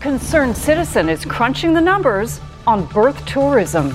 [0.00, 3.88] Concerned citizen is crunching the numbers on birth tourism.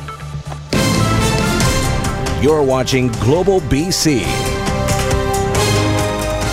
[2.43, 4.19] You're watching Global BC.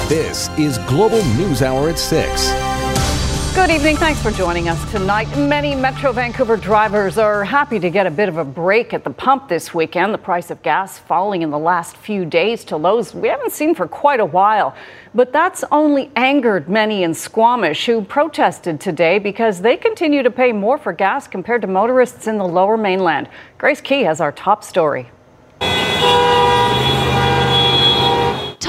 [0.08, 2.69] This is Global News Hour at 6.
[3.52, 3.96] Good evening.
[3.96, 5.26] Thanks for joining us tonight.
[5.36, 9.10] Many Metro Vancouver drivers are happy to get a bit of a break at the
[9.10, 10.14] pump this weekend.
[10.14, 13.74] The price of gas falling in the last few days to lows we haven't seen
[13.74, 14.74] for quite a while.
[15.16, 20.52] But that's only angered many in Squamish who protested today because they continue to pay
[20.52, 23.28] more for gas compared to motorists in the lower mainland.
[23.58, 25.10] Grace Ke has our top story.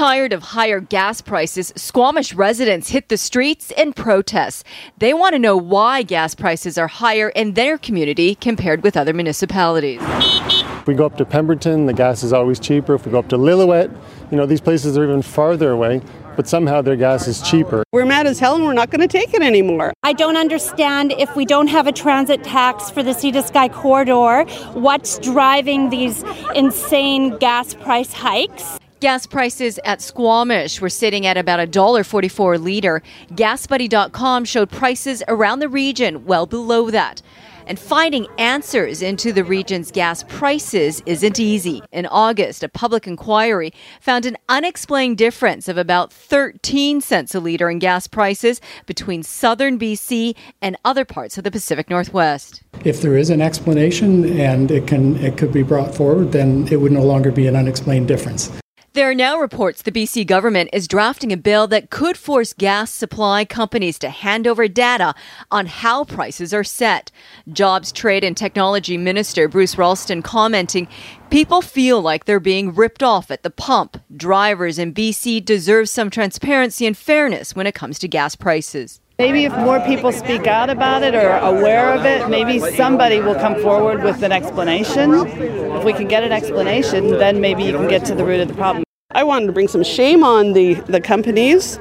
[0.02, 4.66] Tired of higher gas prices, Squamish residents hit the streets in protest.
[4.98, 9.12] They want to know why gas prices are higher in their community compared with other
[9.12, 10.00] municipalities.
[10.02, 12.96] If we go up to Pemberton, the gas is always cheaper.
[12.96, 13.96] If we go up to Lillooet,
[14.32, 16.02] you know, these places are even farther away
[16.34, 17.84] but somehow their gas is cheaper.
[17.92, 19.92] We're mad as hell and we're not going to take it anymore.
[20.02, 23.68] I don't understand if we don't have a transit tax for the Sea to Sky
[23.68, 28.78] corridor, what's driving these insane gas price hikes?
[29.02, 33.02] Gas prices at Squamish were sitting at about $1.44 a litre.
[33.32, 37.20] GasBuddy.com showed prices around the region well below that.
[37.66, 41.82] And finding answers into the region's gas prices isn't easy.
[41.90, 47.70] In August, a public inquiry found an unexplained difference of about 13 cents a litre
[47.70, 52.62] in gas prices between southern BC and other parts of the Pacific Northwest.
[52.84, 56.76] If there is an explanation and it can it could be brought forward, then it
[56.76, 58.61] would no longer be an unexplained difference.
[58.94, 62.90] There are now reports the BC government is drafting a bill that could force gas
[62.90, 65.14] supply companies to hand over data
[65.50, 67.10] on how prices are set.
[67.50, 70.88] Jobs, Trade and Technology Minister Bruce Ralston commenting,
[71.30, 73.96] People feel like they're being ripped off at the pump.
[74.14, 79.00] Drivers in BC deserve some transparency and fairness when it comes to gas prices.
[79.22, 83.20] Maybe if more people speak out about it or are aware of it, maybe somebody
[83.20, 85.14] will come forward with an explanation.
[85.14, 88.48] If we can get an explanation, then maybe you can get to the root of
[88.48, 88.82] the problem.
[89.12, 91.78] I wanted to bring some shame on the, the companies.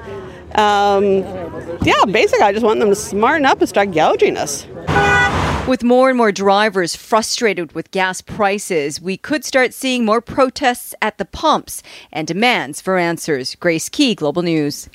[0.54, 1.24] Um,
[1.82, 4.68] yeah, basically, I just want them to smarten up and start gouging us.
[5.68, 10.94] With more and more drivers frustrated with gas prices, we could start seeing more protests
[11.02, 13.56] at the pumps and demands for answers.
[13.56, 14.90] Grace Ke, Global News.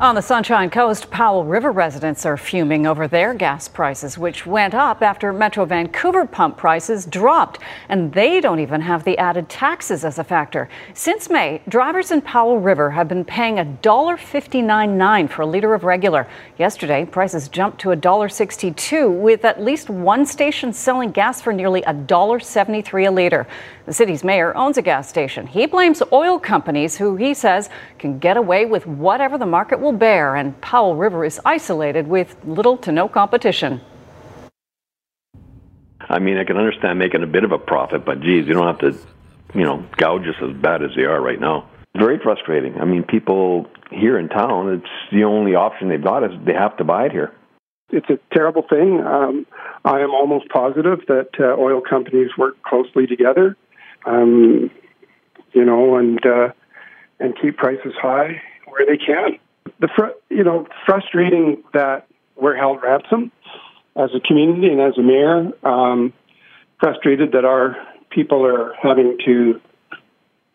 [0.00, 4.74] On the Sunshine Coast, Powell River residents are fuming over their gas prices, which went
[4.74, 7.58] up after Metro Vancouver pump prices dropped.
[7.90, 10.70] And they don't even have the added taxes as a factor.
[10.94, 16.26] Since May, drivers in Powell River have been paying $1.59.9 for a litre of regular.
[16.56, 23.06] Yesterday, prices jumped to $1.62, with at least one station selling gas for nearly $1.73
[23.06, 23.46] a litre.
[23.84, 25.46] The city's mayor owns a gas station.
[25.46, 27.68] He blames oil companies, who he says
[27.98, 32.36] can get away with whatever the market will bear, and Powell River is isolated with
[32.44, 33.80] little to no competition.
[36.00, 38.66] I mean, I can understand making a bit of a profit, but geez, you don't
[38.66, 38.98] have to,
[39.54, 41.68] you know, gouge us as bad as they are right now.
[41.96, 42.80] Very frustrating.
[42.80, 46.76] I mean, people here in town, it's the only option they've got is they have
[46.78, 47.32] to buy it here.
[47.90, 49.00] It's a terrible thing.
[49.00, 49.46] Um,
[49.84, 53.56] I am almost positive that uh, oil companies work closely together,
[54.06, 54.70] um,
[55.52, 56.48] you know, and uh,
[57.18, 59.38] and keep prices high where they can
[59.78, 63.30] the fr- you know frustrating that we're held ransom
[63.96, 65.52] as a community and as a mayor.
[65.62, 66.12] Um,
[66.78, 67.76] frustrated that our
[68.10, 69.60] people are having to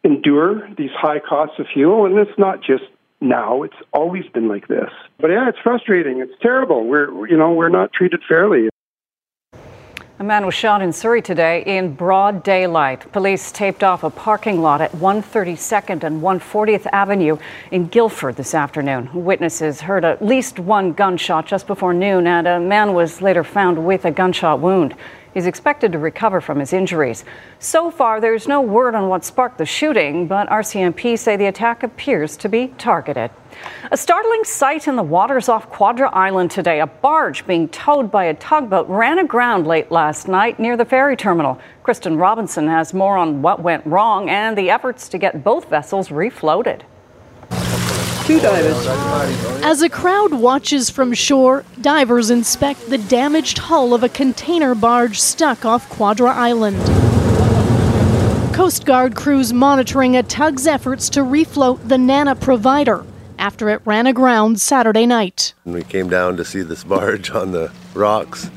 [0.03, 2.83] endure these high costs of fuel, and it's not just
[3.21, 4.89] now; it's always been like this.
[5.19, 6.19] But yeah, it's frustrating.
[6.19, 6.85] It's terrible.
[6.85, 8.69] We're you know we're not treated fairly.
[10.17, 13.11] A man was shot in Surrey today in broad daylight.
[13.11, 17.37] Police taped off a parking lot at 132nd and 140th Avenue
[17.69, 19.09] in Guildford this afternoon.
[19.13, 23.85] Witnesses heard at least one gunshot just before noon, and a man was later found
[23.85, 24.95] with a gunshot wound.
[25.35, 27.25] He's expected to recover from his injuries.
[27.59, 31.83] So far, there's no word on what sparked the shooting, but RCMP say the attack
[31.83, 33.31] appears to be targeted.
[33.91, 36.79] A startling sight in the waters off Quadra Island today.
[36.79, 41.17] A barge being towed by a tugboat ran aground late last night near the ferry
[41.17, 41.59] terminal.
[41.83, 46.07] Kristen Robinson has more on what went wrong and the efforts to get both vessels
[46.07, 46.83] refloated
[48.25, 48.87] two divers.
[49.63, 55.19] As a crowd watches from shore, divers inspect the damaged hull of a container barge
[55.19, 56.77] stuck off Quadra Island.
[58.55, 63.05] Coast Guard crews monitoring a tug's efforts to refloat the Nana provider
[63.37, 65.53] after it ran aground Saturday night.
[65.65, 68.49] We came down to see this barge on the rocks,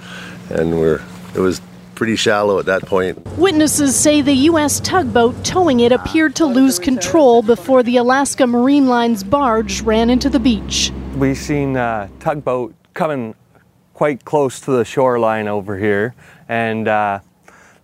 [0.48, 1.02] and we're
[1.34, 1.60] it was
[1.98, 3.18] pretty shallow at that point.
[3.36, 4.78] Witnesses say the U.S.
[4.78, 10.30] tugboat towing it appeared to lose control before the Alaska Marine Line's barge ran into
[10.30, 10.92] the beach.
[11.16, 13.34] We've seen a tugboat coming
[13.94, 16.14] quite close to the shoreline over here,
[16.48, 17.18] and uh,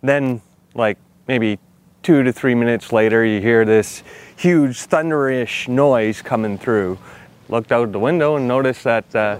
[0.00, 0.40] then
[0.76, 0.96] like
[1.26, 1.58] maybe
[2.04, 4.04] two to three minutes later, you hear this
[4.36, 6.98] huge thunderish noise coming through.
[7.48, 9.38] Looked out the window and noticed that uh,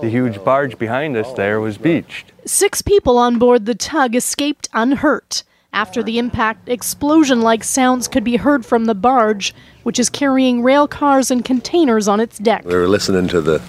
[0.00, 2.32] the huge barge behind us there was beached.
[2.44, 5.42] Six people on board the tug escaped unhurt.
[5.72, 10.62] After the impact, explosion like sounds could be heard from the barge, which is carrying
[10.62, 12.64] rail cars and containers on its deck.
[12.64, 13.62] We were listening to the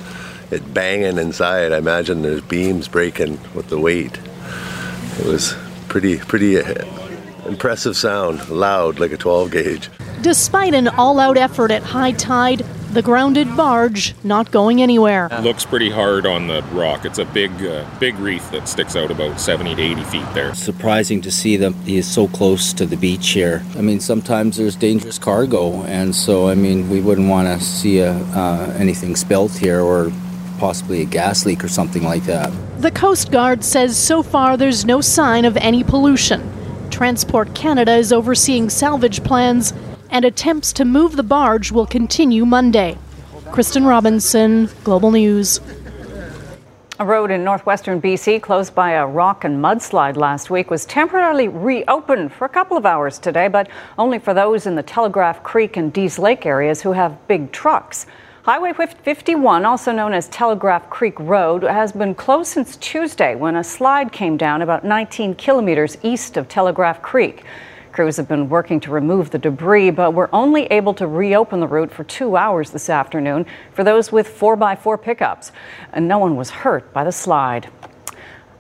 [0.50, 1.74] it banging inside.
[1.74, 4.18] I imagine there's beams breaking with the weight.
[5.20, 5.56] It was
[5.90, 6.86] pretty pretty uh,
[7.46, 9.90] impressive sound, loud like a 12 gauge.
[10.22, 15.30] Despite an all out effort at high tide, the grounded barge not going anywhere.
[15.42, 17.06] Looks pretty hard on the rock.
[17.06, 20.56] It's a big, uh, big reef that sticks out about 70 to 80 feet there.
[20.56, 23.64] Surprising to see them he is so close to the beach here.
[23.78, 28.00] I mean, sometimes there's dangerous cargo, and so I mean, we wouldn't want to see
[28.00, 30.12] a, uh, anything spilt here or
[30.58, 32.52] possibly a gas leak or something like that.
[32.82, 36.52] The Coast Guard says so far there's no sign of any pollution.
[36.90, 39.74] Transport Canada is overseeing salvage plans,
[40.10, 42.98] and attempts to move the barge will continue Monday.
[43.52, 45.62] Kristen Robinson, Global News.
[47.00, 51.48] A road in northwestern BC closed by a rock and mudslide last week was temporarily
[51.48, 53.70] reopened for a couple of hours today, but
[54.00, 58.08] only for those in the Telegraph Creek and Dease Lake areas who have big trucks.
[58.48, 63.64] Highway 51, also known as Telegraph Creek Road, has been closed since Tuesday when a
[63.64, 67.44] slide came down about 19 kilometers east of Telegraph Creek.
[67.98, 71.68] Crews have been working to remove the debris, but were only able to reopen the
[71.68, 75.52] route for two hours this afternoon for those with 4x4 pickups.
[75.94, 77.72] And no one was hurt by the slide.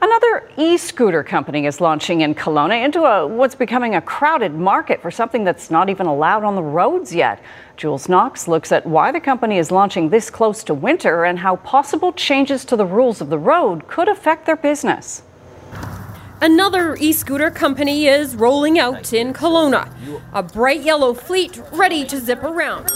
[0.02, 5.12] Another e-scooter company is launching in Kelowna into a, what's becoming a crowded market for
[5.12, 7.40] something that's not even allowed on the roads yet.
[7.76, 11.58] Jules Knox looks at why the company is launching this close to winter and how
[11.58, 15.22] possible changes to the rules of the road could affect their business.
[16.40, 19.90] Another e scooter company is rolling out in Kelowna.
[20.34, 22.92] A bright yellow fleet ready to zip around.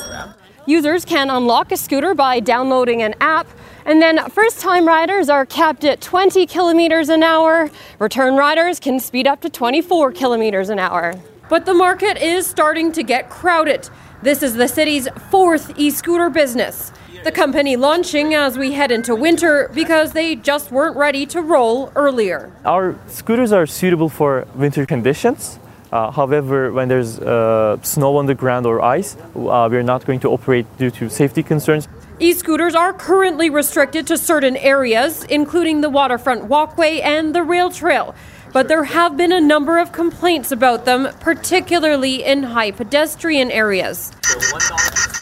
[0.67, 3.47] Users can unlock a scooter by downloading an app,
[3.83, 7.71] and then first time riders are capped at 20 kilometers an hour.
[7.97, 11.15] Return riders can speed up to 24 kilometers an hour.
[11.49, 13.89] But the market is starting to get crowded.
[14.21, 16.91] This is the city's fourth e scooter business.
[17.23, 21.91] The company launching as we head into winter because they just weren't ready to roll
[21.95, 22.51] earlier.
[22.65, 25.59] Our scooters are suitable for winter conditions.
[25.91, 30.19] Uh, however, when there's uh, snow on the ground or ice, uh, we're not going
[30.21, 31.87] to operate due to safety concerns.
[32.17, 37.69] E scooters are currently restricted to certain areas, including the waterfront walkway and the rail
[37.69, 38.15] trail.
[38.53, 44.11] But there have been a number of complaints about them, particularly in high pedestrian areas.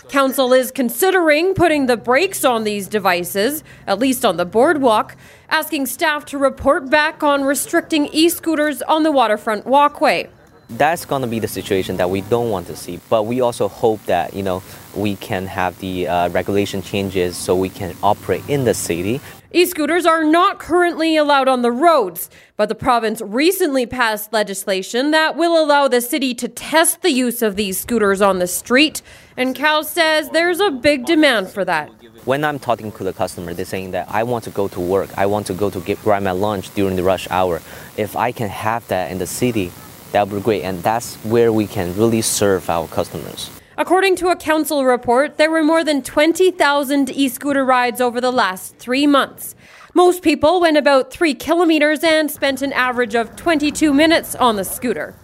[0.10, 5.16] Council is considering putting the brakes on these devices, at least on the boardwalk,
[5.50, 10.28] asking staff to report back on restricting e scooters on the waterfront walkway.
[10.72, 13.00] That's going to be the situation that we don't want to see.
[13.10, 14.64] But we also hope that, you know,
[14.96, 19.22] we can have the uh, regulation changes so we can operate in the city.
[19.51, 25.10] E scooters are not currently allowed on the roads, but the province recently passed legislation
[25.10, 29.01] that will allow the city to test the use of these scooters on the street.
[29.38, 31.90] And Cal says there's a big demand for that.
[32.25, 35.10] When I'm talking to the customer, they're saying that I want to go to work,
[35.18, 37.59] I want to go to get grab my lunch during the rush hour.
[37.97, 39.71] If I can have that in the city,
[40.12, 40.62] that would be great.
[40.62, 43.50] And that's where we can really serve our customers.
[43.80, 48.30] According to a council report, there were more than 20,000 e scooter rides over the
[48.30, 49.56] last three months.
[49.94, 54.66] Most people went about three kilometers and spent an average of 22 minutes on the
[54.66, 55.16] scooter.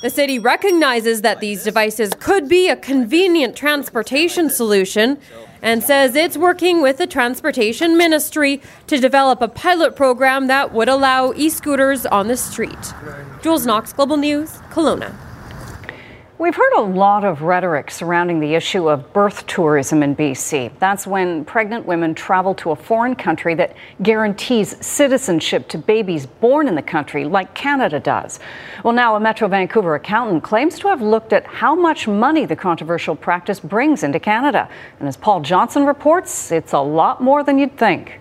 [0.00, 5.18] The city recognizes that these devices could be a convenient transportation solution
[5.60, 10.88] and says it's working with the Transportation Ministry to develop a pilot program that would
[10.88, 12.94] allow e scooters on the street.
[13.42, 15.14] Jules Knox, Global News, Kelowna.
[16.40, 20.70] We've heard a lot of rhetoric surrounding the issue of birth tourism in BC.
[20.78, 26.66] That's when pregnant women travel to a foreign country that guarantees citizenship to babies born
[26.66, 28.40] in the country, like Canada does.
[28.82, 32.56] Well, now a Metro Vancouver accountant claims to have looked at how much money the
[32.56, 34.66] controversial practice brings into Canada.
[34.98, 38.19] And as Paul Johnson reports, it's a lot more than you'd think.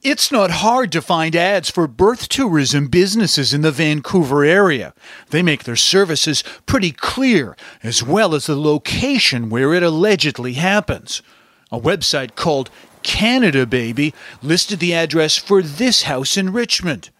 [0.00, 4.94] It's not hard to find ads for birth tourism businesses in the Vancouver area.
[5.30, 11.20] They make their services pretty clear, as well as the location where it allegedly happens.
[11.72, 12.70] A website called
[13.02, 17.10] Canada Baby listed the address for this house in Richmond.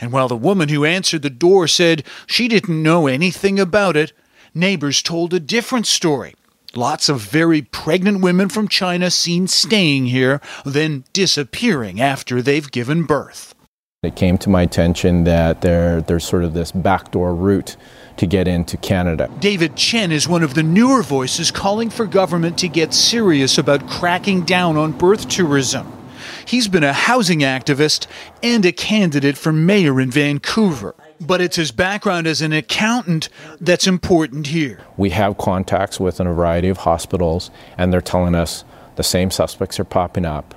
[0.00, 4.14] And while the woman who answered the door said she didn't know anything about it,
[4.54, 6.34] neighbors told a different story.
[6.74, 13.04] Lots of very pregnant women from China seen staying here, then disappearing after they've given
[13.04, 13.54] birth.
[14.02, 17.76] It came to my attention that there, there's sort of this backdoor route
[18.16, 19.30] to get into Canada.
[19.38, 23.86] David Chen is one of the newer voices calling for government to get serious about
[23.88, 25.86] cracking down on birth tourism.
[26.46, 28.06] He's been a housing activist
[28.42, 30.94] and a candidate for mayor in Vancouver.
[31.24, 33.28] But it's his background as an accountant
[33.60, 34.80] that's important here.
[34.96, 38.64] We have contacts with a variety of hospitals, and they're telling us
[38.96, 40.54] the same suspects are popping up.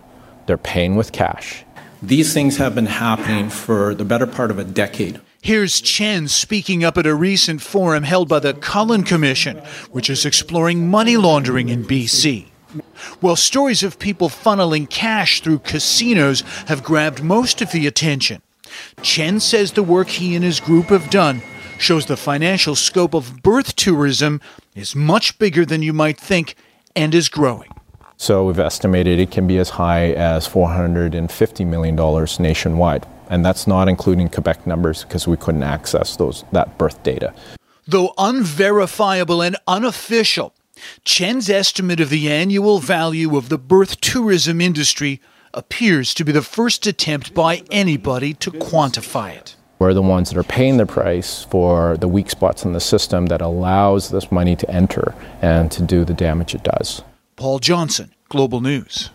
[0.48, 1.65] They're paying with cash.
[2.01, 5.22] These things have been happening for the better part of a decade.
[5.41, 9.57] Here's Chen speaking up at a recent forum held by the Cullen Commission,
[9.91, 12.48] which is exploring money laundering in BC.
[13.22, 18.41] Well, stories of people funneling cash through casinos have grabbed most of the attention.
[19.01, 21.41] Chen says the work he and his group have done
[21.77, 24.41] shows the financial scope of birth tourism
[24.75, 26.55] is much bigger than you might think
[26.96, 27.70] and is growing.
[28.17, 33.05] So we've estimated it can be as high as $450 million nationwide.
[33.29, 37.34] And that's not including Quebec numbers because we couldn't access those that birth data.
[37.88, 40.53] Though unverifiable and unofficial,
[41.03, 45.22] Chen's estimate of the annual value of the birth tourism industry
[45.55, 49.55] appears to be the first attempt by anybody to quantify it.
[49.79, 53.25] We're the ones that are paying the price for the weak spots in the system
[53.27, 57.01] that allows this money to enter and to do the damage it does.
[57.35, 59.09] Paul Johnson, Global News.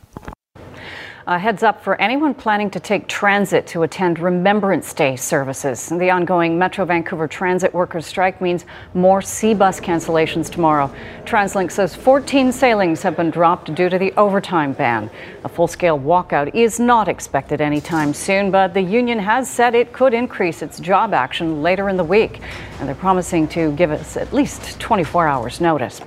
[1.31, 5.89] A heads up for anyone planning to take transit to attend Remembrance Day services.
[5.89, 10.93] The ongoing Metro Vancouver transit workers' strike means more SeaBus cancellations tomorrow.
[11.27, 15.09] TransLink says 14 sailings have been dropped due to the overtime ban.
[15.45, 19.93] A full scale walkout is not expected anytime soon, but the union has said it
[19.93, 22.41] could increase its job action later in the week.
[22.81, 26.01] And they're promising to give us at least 24 hours' notice.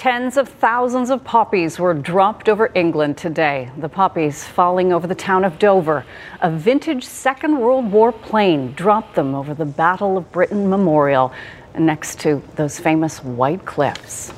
[0.00, 3.70] Tens of thousands of poppies were dropped over England today.
[3.76, 6.06] The poppies falling over the town of Dover.
[6.40, 11.34] A vintage Second World War plane dropped them over the Battle of Britain Memorial
[11.78, 14.32] next to those famous white cliffs.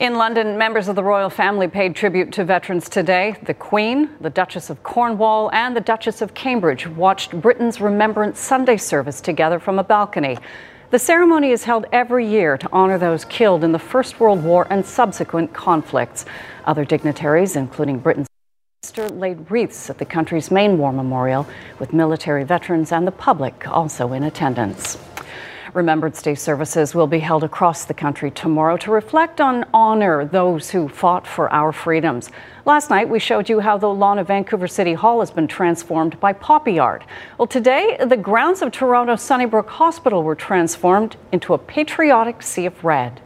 [0.00, 3.36] In London, members of the royal family paid tribute to veterans today.
[3.42, 8.78] The Queen, the Duchess of Cornwall, and the Duchess of Cambridge watched Britain's Remembrance Sunday
[8.78, 10.38] service together from a balcony.
[10.88, 14.66] The ceremony is held every year to honor those killed in the First World War
[14.70, 16.24] and subsequent conflicts.
[16.64, 18.28] Other dignitaries, including Britain's
[18.82, 21.46] Minister, laid wreaths at the country's main war memorial,
[21.78, 24.96] with military veterans and the public also in attendance.
[25.74, 30.70] Remembrance Day services will be held across the country tomorrow to reflect on honor those
[30.70, 32.30] who fought for our freedoms.
[32.64, 36.18] Last night, we showed you how the lawn of Vancouver City Hall has been transformed
[36.18, 37.04] by poppy art.
[37.38, 42.82] Well, today, the grounds of Toronto Sunnybrook Hospital were transformed into a patriotic sea of
[42.82, 43.20] red.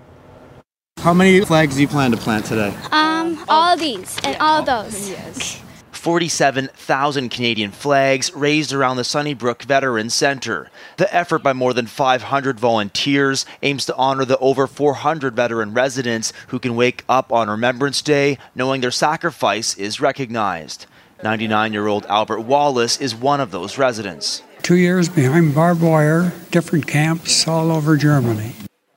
[0.98, 2.74] How many flags do you plan to plant today?
[2.92, 5.08] Um, all these and all those.
[5.08, 5.63] Yes.
[6.04, 10.70] 47,000 Canadian flags raised around the Sunnybrook Veterans Centre.
[10.98, 16.34] The effort by more than 500 volunteers aims to honor the over 400 veteran residents
[16.48, 20.84] who can wake up on Remembrance Day knowing their sacrifice is recognized.
[21.22, 24.42] 99 year old Albert Wallace is one of those residents.
[24.60, 28.52] Two years behind barbed wire, different camps all over Germany.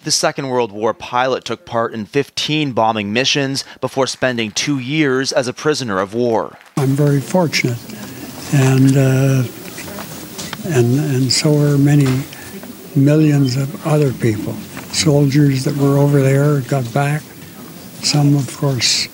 [0.08, 5.34] The Second World War pilot took part in 15 bombing missions before spending two years
[5.34, 6.58] as a prisoner of war.
[6.78, 7.78] I'm very fortunate,
[8.54, 9.44] and uh,
[10.64, 12.24] and and so are many
[12.96, 14.54] millions of other people,
[14.94, 17.22] soldiers that were over there got back.
[18.02, 19.10] Some, of course,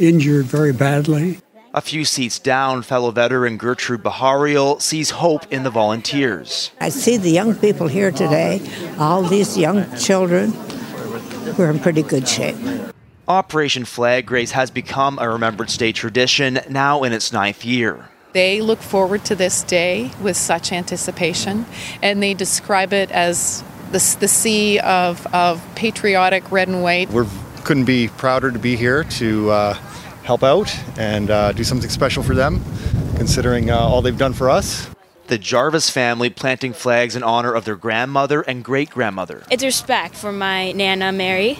[0.00, 1.38] injured very badly.
[1.74, 6.70] A few seats down, fellow veteran Gertrude Bahariel sees hope in the volunteers.
[6.78, 8.60] I see the young people here today,
[8.98, 10.52] all these young children,
[11.56, 12.56] we're in pretty good shape.
[13.26, 18.06] Operation Flag Raise has become a Remembrance Day tradition now in its ninth year.
[18.34, 21.64] They look forward to this day with such anticipation,
[22.02, 27.08] and they describe it as the, the sea of, of patriotic red and white.
[27.08, 27.24] We
[27.64, 29.78] couldn't be prouder to be here to uh,
[30.22, 32.62] help out and uh, do something special for them,
[33.16, 34.88] considering uh, all they've done for us.
[35.28, 39.44] The Jarvis family planting flags in honor of their grandmother and great grandmother.
[39.50, 41.58] It's respect for my Nana Mary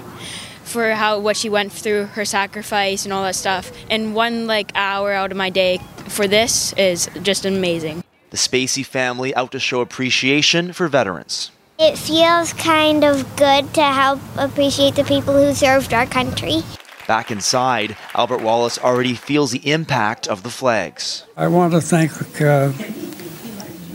[0.65, 3.73] for how what she went through, her sacrifice and all that stuff.
[3.91, 5.79] And one like hour out of my day
[6.09, 8.03] for this is just amazing.
[8.31, 11.51] The Spacey family out to show appreciation for veterans.
[11.79, 16.63] It feels kind of good to help appreciate the people who served our country.
[17.07, 21.25] Back inside, Albert Wallace already feels the impact of the flags.
[21.37, 22.73] I want to thank uh,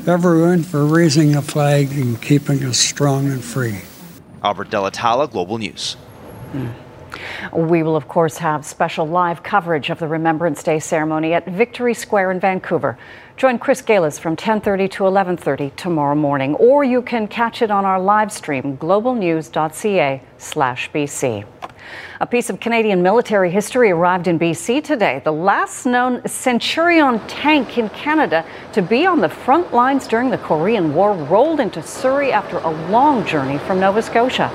[0.05, 3.81] everyone for raising a flag and keeping us strong and free.
[4.43, 5.95] Albert Delitala, Global News.
[7.53, 11.93] We will, of course, have special live coverage of the Remembrance Day ceremony at Victory
[11.93, 12.97] Square in Vancouver.
[13.37, 17.85] Join Chris Gailus from 10:30 to 11:30 tomorrow morning, or you can catch it on
[17.85, 21.45] our live stream, globalnews.ca/bc.
[22.19, 25.21] A piece of Canadian military history arrived in BC today.
[25.23, 30.37] The last known Centurion tank in Canada to be on the front lines during the
[30.37, 34.51] Korean War rolled into Surrey after a long journey from Nova Scotia.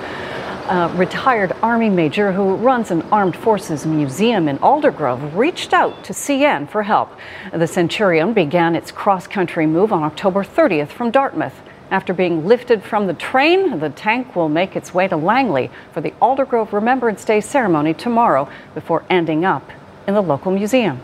[0.68, 6.12] A retired Army major who runs an Armed Forces museum in Aldergrove reached out to
[6.12, 7.10] CN for help.
[7.52, 11.60] The Centurion began its cross country move on October 30th from Dartmouth.
[11.92, 16.00] After being lifted from the train, the tank will make its way to Langley for
[16.00, 19.70] the Aldergrove Remembrance Day ceremony tomorrow before ending up
[20.08, 21.02] in the local museum.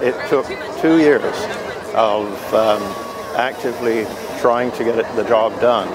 [0.00, 0.46] It took
[0.80, 1.34] two years
[1.92, 2.80] of um,
[3.36, 4.06] actively
[4.40, 5.88] trying to get the job done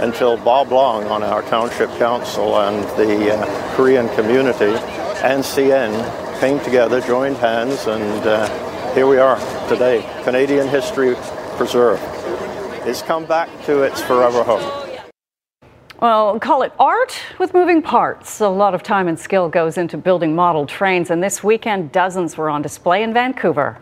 [0.00, 4.76] until Bob Long on our township council and the uh, Korean community
[5.24, 10.08] and CN came together, joined hands, and uh, here we are today.
[10.22, 11.16] Canadian history
[11.56, 12.21] preserved.
[12.84, 15.00] It's come back to its forever home.
[16.00, 18.40] Well, call it art with moving parts.
[18.40, 22.36] A lot of time and skill goes into building model trains, and this weekend, dozens
[22.36, 23.78] were on display in Vancouver.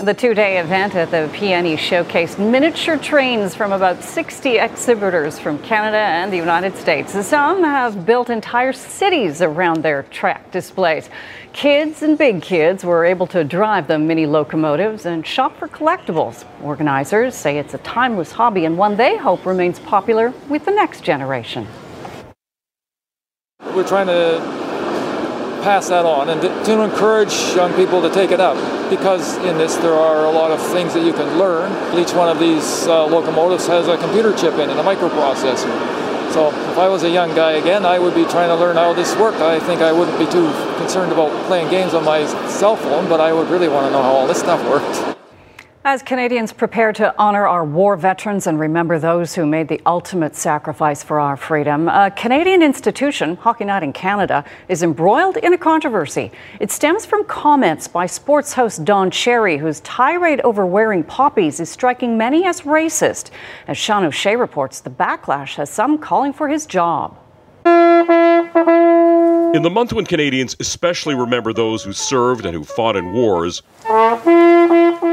[0.00, 5.58] The two day event at the PNE showcased miniature trains from about 60 exhibitors from
[5.58, 7.12] Canada and the United States.
[7.26, 11.10] Some have built entire cities around their track displays.
[11.52, 16.46] Kids and big kids were able to drive the mini locomotives and shop for collectibles.
[16.62, 21.04] Organizers say it's a timeless hobby and one they hope remains popular with the next
[21.04, 21.66] generation.
[23.74, 24.69] We're trying to
[25.62, 28.56] pass that on and to encourage young people to take it up
[28.90, 31.70] because in this there are a lot of things that you can learn.
[31.98, 36.00] Each one of these uh, locomotives has a computer chip in it, a microprocessor.
[36.32, 38.92] So if I was a young guy again, I would be trying to learn how
[38.92, 39.38] this worked.
[39.38, 43.20] I think I wouldn't be too concerned about playing games on my cell phone, but
[43.20, 45.19] I would really want to know how all this stuff worked.
[45.82, 50.36] As Canadians prepare to honor our war veterans and remember those who made the ultimate
[50.36, 55.58] sacrifice for our freedom, a Canadian institution, Hockey Night in Canada, is embroiled in a
[55.58, 56.32] controversy.
[56.60, 61.70] It stems from comments by sports host Don Cherry, whose tirade over wearing poppies is
[61.70, 63.30] striking many as racist.
[63.66, 67.16] As Sean O'Shea reports, the backlash has some calling for his job.
[69.54, 73.62] In the month when Canadians especially remember those who served and who fought in wars,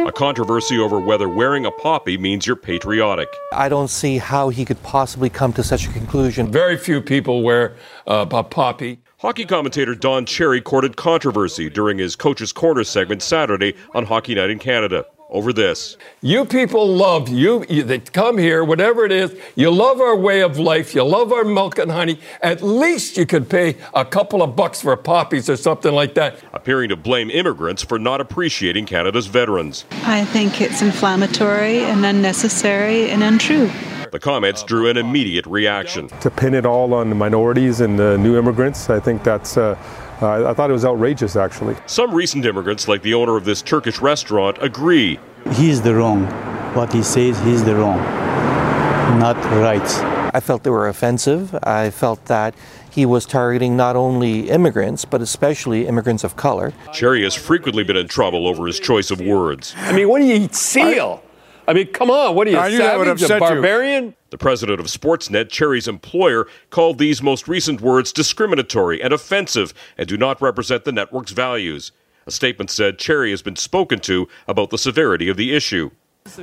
[0.07, 3.27] a controversy over whether wearing a poppy means you're patriotic.
[3.51, 6.49] I don't see how he could possibly come to such a conclusion.
[6.49, 7.75] Very few people wear
[8.07, 8.99] uh, a poppy.
[9.19, 14.49] Hockey commentator Don Cherry courted controversy during his Coach's Corner segment Saturday on Hockey Night
[14.49, 15.97] in Canada over this.
[16.21, 19.35] You people love you, you they come here, whatever it is.
[19.55, 20.95] You love our way of life.
[20.95, 22.19] You love our milk and honey.
[22.41, 26.39] At least you could pay a couple of bucks for poppies or something like that.
[26.53, 29.85] Appearing to blame immigrants for not appreciating Canada's veterans.
[30.03, 33.69] I think it's inflammatory and unnecessary and untrue.
[34.11, 36.07] The comments drew an immediate reaction.
[36.21, 39.57] To pin it all on the minorities and the new immigrants, I think that's.
[39.57, 39.77] Uh,
[40.21, 41.75] uh, I thought it was outrageous, actually.
[41.85, 45.19] Some recent immigrants, like the owner of this Turkish restaurant, agree.
[45.53, 46.25] He's the wrong.
[46.73, 47.97] What he says, he's the wrong.
[49.19, 49.81] Not right.
[50.35, 51.57] I felt they were offensive.
[51.63, 52.53] I felt that
[52.91, 56.73] he was targeting not only immigrants, but especially immigrants of color.
[56.93, 59.73] Cherry has frequently been in trouble over his choice of words.
[59.77, 60.55] I mean, what do you eat?
[60.55, 61.23] Seal?
[61.67, 64.13] I mean, come on, what are you, I knew that would savage, a upset you.
[64.29, 70.07] The president of Sportsnet, Cherry's employer, called these most recent words discriminatory and offensive and
[70.07, 71.91] do not represent the network's values.
[72.25, 75.91] A statement said Cherry has been spoken to about the severity of the issue.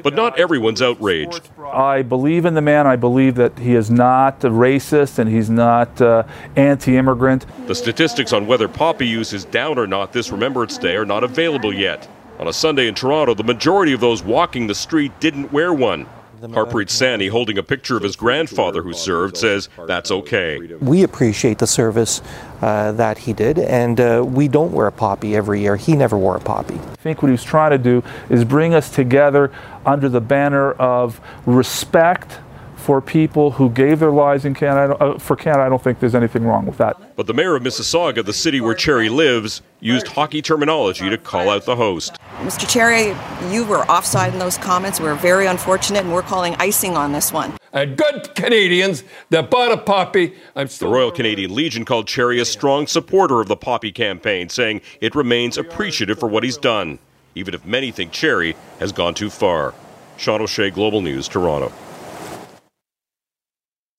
[0.02, 1.50] But not everyone's outraged.
[1.62, 2.86] I believe in the man.
[2.86, 6.22] I believe that he is not a racist and he's not uh,
[6.56, 7.44] anti immigrant.
[7.66, 11.22] The statistics on whether poppy use is down or not this Remembrance Day are not
[11.22, 12.08] available yet.
[12.38, 16.06] On a Sunday in Toronto, the majority of those walking the street didn't wear one.
[16.52, 20.58] Harpreet Sani, holding a picture of his grandfather who served, says that's okay.
[20.80, 22.22] We appreciate the service
[22.60, 25.76] uh, that he did, and uh, we don't wear a poppy every year.
[25.76, 26.74] He never wore a poppy.
[26.74, 29.52] I think what he was trying to do is bring us together
[29.84, 32.38] under the banner of respect
[32.84, 35.62] for people who gave their lives in Canada uh, for Canada.
[35.62, 37.16] I don't think there's anything wrong with that.
[37.16, 41.48] But the mayor of Mississauga, the city where Cherry lives, used hockey terminology to call
[41.48, 42.18] out the host.
[42.40, 42.68] Mr.
[42.68, 43.16] Cherry,
[43.50, 45.00] you were offside in those comments.
[45.00, 47.54] We're very unfortunate, and we're calling icing on this one.
[47.72, 50.34] And good Canadians that bought a poppy.
[50.54, 54.82] I'm the Royal Canadian Legion called Cherry a strong supporter of the poppy campaign, saying
[55.00, 56.98] it remains appreciative for what he's done,
[57.34, 59.72] even if many think Cherry has gone too far.
[60.18, 61.72] Sean O'Shea, Global News, Toronto.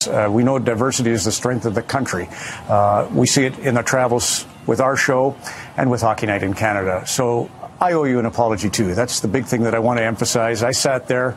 [0.06, 2.28] Uh, we know diversity is the strength of the country.
[2.68, 5.36] Uh, we see it in the travels with our show
[5.76, 7.06] and with Hockey Night in Canada.
[7.06, 8.94] So I owe you an apology too.
[8.94, 10.62] That's the big thing that I want to emphasize.
[10.62, 11.36] I sat there,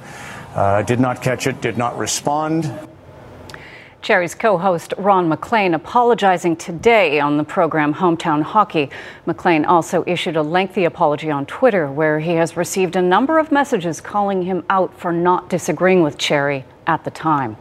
[0.55, 2.71] uh, did not catch it, did not respond.
[4.01, 8.89] Cherry's co host Ron MacLean apologizing today on the program Hometown Hockey.
[9.25, 13.51] MacLean also issued a lengthy apology on Twitter where he has received a number of
[13.51, 17.57] messages calling him out for not disagreeing with Cherry at the time.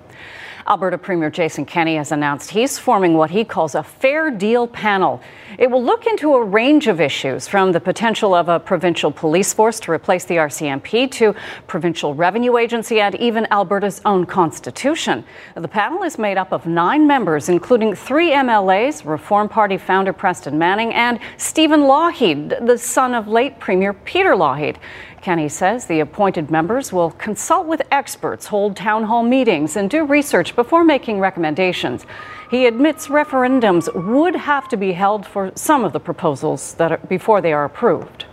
[0.69, 5.19] Alberta Premier Jason Kenney has announced he's forming what he calls a fair deal panel.
[5.59, 9.55] It will look into a range of issues from the potential of a provincial police
[9.55, 11.35] force to replace the RCMP to
[11.67, 15.25] provincial revenue agency and even Alberta's own constitution.
[15.55, 20.59] The panel is made up of nine members, including three MLAs, Reform Party founder Preston
[20.59, 24.77] Manning, and Stephen Lougheed, the son of late Premier Peter Lougheed.
[25.21, 30.05] Kenney says the appointed members will consult with experts, hold town hall meetings, and do
[30.05, 32.07] research before making recommendations.
[32.51, 36.99] He admits referendums would have to be held for some of the proposals that are,
[36.99, 38.25] before they are approved.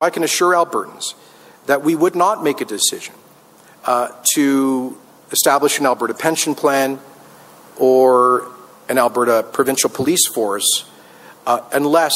[0.00, 1.14] I can assure Albertans
[1.66, 3.14] that we would not make a decision
[3.84, 4.96] uh, to
[5.30, 6.98] establish an Alberta pension plan
[7.78, 8.50] or
[8.88, 10.84] an Alberta provincial police force
[11.46, 12.14] uh, unless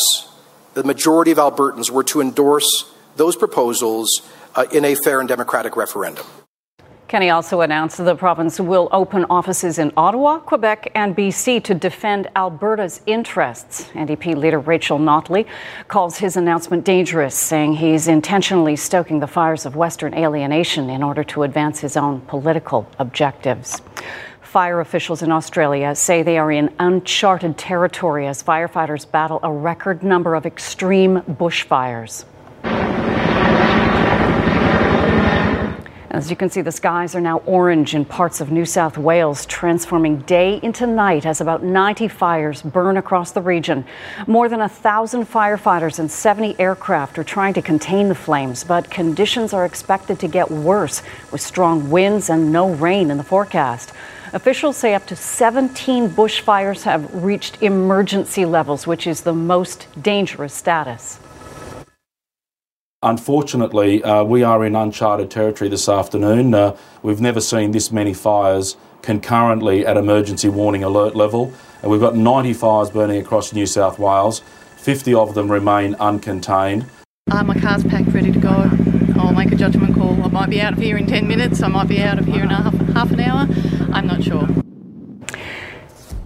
[0.74, 4.22] the majority of Albertans were to endorse those proposals
[4.54, 6.26] uh, in a fair and democratic referendum.
[7.10, 12.28] Kenney also announced the province will open offices in Ottawa, Quebec, and BC to defend
[12.36, 13.90] Alberta's interests.
[13.94, 15.44] NDP leader Rachel Notley
[15.88, 21.24] calls his announcement dangerous, saying he's intentionally stoking the fires of Western alienation in order
[21.24, 23.82] to advance his own political objectives.
[24.50, 30.02] Fire officials in Australia say they are in uncharted territory as firefighters battle a record
[30.02, 32.24] number of extreme bushfires.
[36.10, 39.46] As you can see, the skies are now orange in parts of New South Wales,
[39.46, 43.84] transforming day into night as about 90 fires burn across the region.
[44.26, 48.90] More than a thousand firefighters and 70 aircraft are trying to contain the flames, but
[48.90, 53.92] conditions are expected to get worse with strong winds and no rain in the forecast.
[54.32, 60.54] Officials say up to 17 bushfires have reached emergency levels, which is the most dangerous
[60.54, 61.18] status.
[63.02, 66.54] Unfortunately, uh, we are in uncharted territory this afternoon.
[66.54, 71.52] Uh, we've never seen this many fires concurrently at emergency warning alert level.
[71.82, 74.42] And we've got 90 fires burning across New South Wales.
[74.76, 76.86] 50 of them remain uncontained.
[77.30, 78.68] Uh, my car's packed, ready to go.
[79.16, 80.20] I'll make a judgment call.
[80.22, 82.42] I might be out of here in 10 minutes, I might be out of here
[82.42, 83.46] in half, half an hour.
[83.92, 84.48] I'm not sure.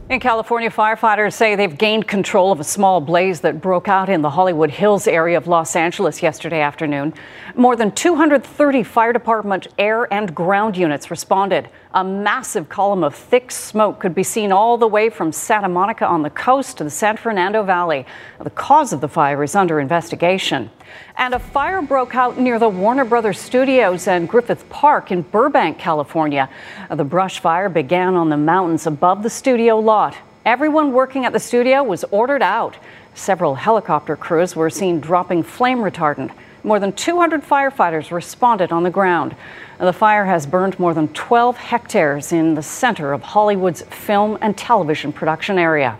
[0.09, 4.22] In California, firefighters say they've gained control of a small blaze that broke out in
[4.22, 7.14] the Hollywood Hills area of Los Angeles yesterday afternoon.
[7.54, 11.68] More than 230 fire department air and ground units responded.
[11.94, 16.07] A massive column of thick smoke could be seen all the way from Santa Monica
[16.07, 18.04] on the coast to the San Fernando Valley.
[18.40, 20.70] The cause of the fire is under investigation.
[21.16, 25.78] And a fire broke out near the Warner Brothers Studios and Griffith Park in Burbank,
[25.78, 26.48] California.
[26.90, 30.16] The brush fire began on the mountains above the studio lot.
[30.44, 32.76] Everyone working at the studio was ordered out.
[33.14, 36.33] Several helicopter crews were seen dropping flame retardant.
[36.62, 39.37] More than 200 firefighters responded on the ground.
[39.78, 44.57] The fire has burned more than 12 hectares in the center of Hollywood's film and
[44.57, 45.98] television production area.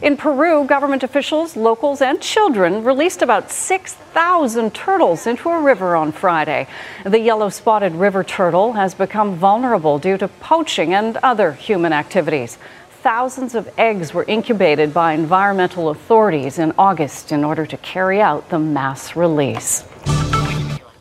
[0.00, 6.12] In Peru, government officials, locals, and children released about 6,000 turtles into a river on
[6.12, 6.68] Friday.
[7.04, 12.58] The yellow spotted river turtle has become vulnerable due to poaching and other human activities.
[13.02, 18.50] Thousands of eggs were incubated by environmental authorities in August in order to carry out
[18.50, 19.84] the mass release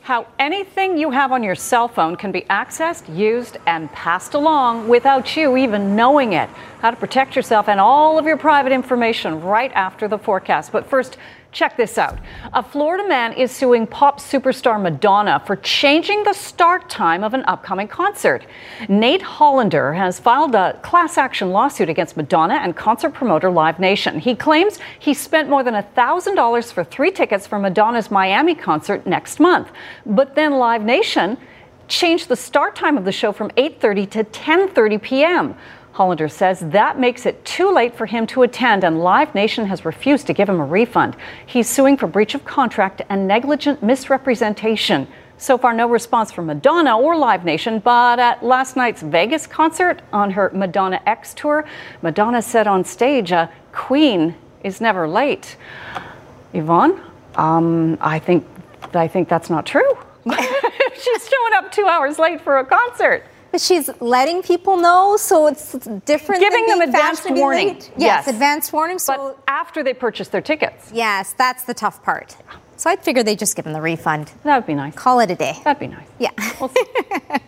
[0.08, 4.88] how anything you have on your cell phone can be accessed, used, and passed along
[4.88, 6.50] without you even knowing it.
[6.80, 10.72] How to protect yourself and all of your private information right after the forecast.
[10.72, 11.18] But first,
[11.58, 12.20] Check this out.
[12.54, 17.44] A Florida man is suing pop superstar Madonna for changing the start time of an
[17.48, 18.46] upcoming concert.
[18.88, 24.20] Nate Hollander has filed a class action lawsuit against Madonna and concert promoter Live Nation.
[24.20, 29.40] He claims he spent more than $1,000 for three tickets for Madonna's Miami concert next
[29.40, 29.72] month.
[30.06, 31.40] But then Live Nation
[31.88, 35.56] changed the start time of the show from 8:30 to 10:30 p.m.
[35.98, 39.84] Hollander says that makes it too late for him to attend, and Live Nation has
[39.84, 41.16] refused to give him a refund.
[41.48, 45.08] He's suing for breach of contract and negligent misrepresentation.
[45.40, 50.04] So far, no response from Madonna or Live Nation, but at last night's Vegas concert
[50.14, 51.66] on her Madame X tour,
[52.04, 55.58] Madonna said on stage, uh, Queen is never late.
[56.54, 57.02] Yvonne,
[57.38, 58.46] um, I think
[58.94, 59.98] I think that's not true.
[60.30, 63.24] She's showing up two hours late for a concert.
[63.58, 65.74] She's letting people know, so it's
[66.06, 66.42] different.
[66.42, 67.70] Giving them advance warning.
[67.70, 67.92] late.
[67.98, 69.00] Yes, advance warning.
[69.00, 70.92] So but after they purchase their tickets.
[70.94, 72.36] Yes, that's the tough part.
[72.78, 74.32] So I'd figure they'd just give him the refund.
[74.44, 74.94] That would be nice.
[74.94, 75.58] Call it a day.
[75.64, 76.08] That'd be nice.
[76.20, 76.30] Yeah.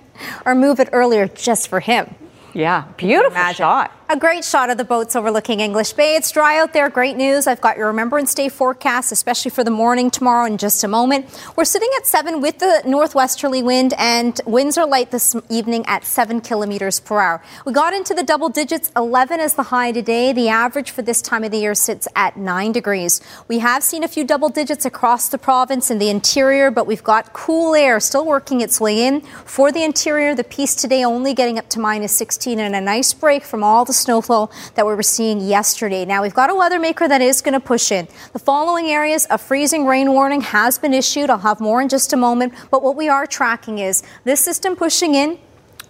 [0.45, 2.15] or move it earlier just for him.
[2.53, 3.91] Yeah, beautiful shot.
[4.11, 6.15] A great shot of the boats overlooking English Bay.
[6.15, 6.89] It's dry out there.
[6.89, 7.45] Great news.
[7.45, 11.27] I've got your Remembrance Day forecast, especially for the morning tomorrow in just a moment.
[11.55, 16.05] We're sitting at seven with the northwesterly wind, and winds are light this evening at
[16.05, 17.43] seven kilometers per hour.
[17.67, 18.91] We got into the double digits.
[18.95, 20.33] 11 is the high today.
[20.33, 23.21] The average for this time of the year sits at nine degrees.
[23.47, 27.03] We have seen a few double digits across the province in the interior, but we've
[27.03, 29.21] got cool air still working its way in.
[29.21, 33.13] For the interior, the Peace today only getting up to minus 16 and a nice
[33.13, 36.05] break from all the snowfall that we were seeing yesterday.
[36.05, 38.07] Now, we've got a weather maker that is going to push in.
[38.31, 41.29] The following areas, a freezing rain warning has been issued.
[41.29, 42.53] I'll have more in just a moment.
[42.71, 45.37] But what we are tracking is this system pushing in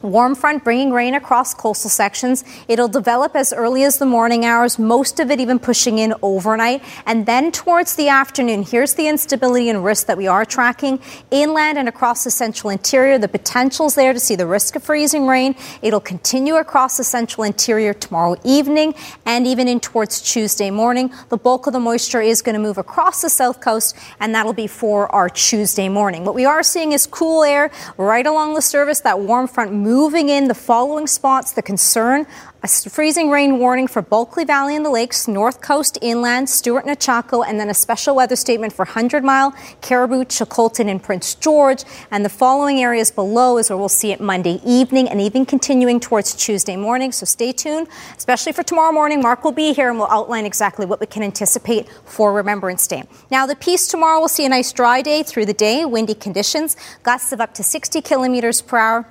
[0.01, 2.45] Warm front bringing rain across coastal sections.
[2.69, 6.81] It'll develop as early as the morning hours, most of it even pushing in overnight.
[7.05, 11.01] And then towards the afternoon, here's the instability and risk that we are tracking.
[11.31, 15.27] Inland and across the central interior, the potential's there to see the risk of freezing
[15.27, 15.53] rain.
[15.81, 21.11] It'll continue across the central interior tomorrow evening and even in towards Tuesday morning.
[21.27, 24.53] The bulk of the moisture is going to move across the south coast, and that'll
[24.53, 26.23] be for our Tuesday morning.
[26.23, 30.29] What we are seeing is cool air right along the surface, that warm front moving
[30.29, 31.53] in the following spots.
[31.53, 32.27] The concern
[32.61, 36.97] a freezing rain warning for Bulkley Valley and the Lakes, North Coast Inland, Stewart and
[36.99, 41.83] and then a special weather statement for 100 Mile, Cariboo, Chilcotin, and Prince George.
[42.11, 45.99] And the following areas below is where we'll see it Monday evening and even continuing
[45.99, 47.11] towards Tuesday morning.
[47.13, 49.21] So stay tuned, especially for tomorrow morning.
[49.21, 53.03] Mark will be here and we'll outline exactly what we can anticipate for Remembrance Day.
[53.31, 56.75] Now, the Peace tomorrow we'll see a nice dry day through the day, windy conditions,
[57.03, 59.07] gusts of up to 60 kilometers per hour.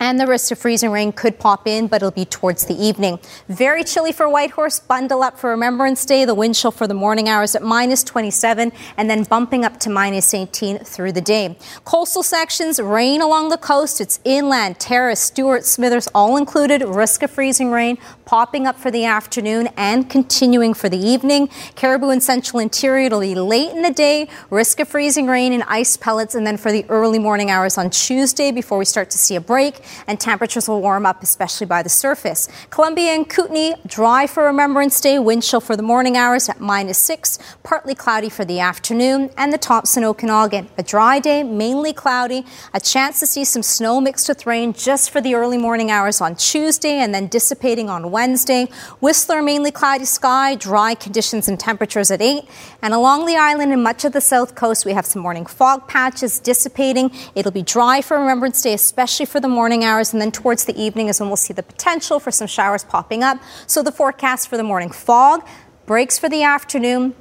[0.00, 3.18] And the risk of freezing rain could pop in, but it'll be towards the evening.
[3.48, 4.80] Very chilly for Whitehorse.
[4.80, 6.24] Bundle up for Remembrance Day.
[6.24, 9.90] The wind chill for the morning hours at minus 27 and then bumping up to
[9.90, 11.56] minus 18 through the day.
[11.84, 14.00] Coastal sections, rain along the coast.
[14.00, 16.82] It's inland, Terrace, Stewart, Smithers, all included.
[16.82, 21.48] Risk of freezing rain popping up for the afternoon and continuing for the evening.
[21.76, 24.28] Cariboo and central interior, it'll be late in the day.
[24.50, 26.34] Risk of freezing rain and ice pellets.
[26.34, 29.40] And then for the early morning hours on Tuesday before we start to see a
[29.40, 32.48] break and temperatures will warm up, especially by the surface.
[32.70, 36.98] Columbia and Kootenay, dry for Remembrance Day, wind chill for the morning hours at minus
[36.98, 42.44] six, partly cloudy for the afternoon, and the Thompson Okanagan, a dry day, mainly cloudy,
[42.72, 46.20] a chance to see some snow mixed with rain just for the early morning hours
[46.20, 48.68] on Tuesday and then dissipating on Wednesday.
[49.00, 52.44] Whistler, mainly cloudy sky, dry conditions and temperatures at 8.
[52.82, 55.88] And along the island and much of the south coast, we have some morning fog
[55.88, 57.10] patches dissipating.
[57.34, 60.80] It'll be dry for Remembrance Day, especially for the morning hours, and then towards the
[60.80, 63.38] evening is when we'll see the potential for some showers popping up.
[63.66, 65.44] So the forecast for the morning fog,
[65.86, 67.14] breaks for the afternoon,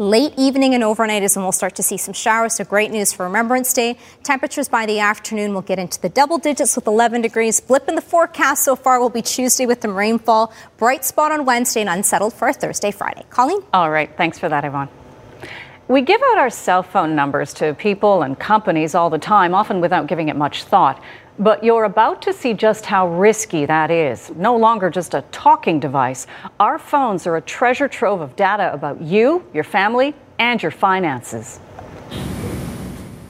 [0.00, 2.54] Late evening and overnight is when we'll start to see some showers.
[2.54, 3.98] So great news for Remembrance Day.
[4.22, 7.58] Temperatures by the afternoon will get into the double digits with 11 degrees.
[7.58, 10.52] Blip in the forecast so far will be Tuesday with some rainfall.
[10.76, 13.24] Bright spot on Wednesday and unsettled for Thursday, Friday.
[13.30, 13.58] Colleen?
[13.74, 14.08] All right.
[14.16, 14.88] Thanks for that, Yvonne.
[15.88, 19.80] We give out our cell phone numbers to people and companies all the time, often
[19.80, 21.02] without giving it much thought.
[21.40, 24.30] But you're about to see just how risky that is.
[24.30, 26.26] No longer just a talking device.
[26.58, 31.60] Our phones are a treasure trove of data about you, your family, and your finances.